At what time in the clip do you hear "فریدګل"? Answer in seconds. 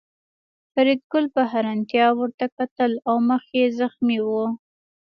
0.73-1.25